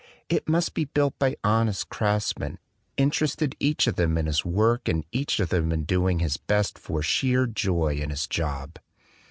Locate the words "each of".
3.59-3.97, 5.11-5.49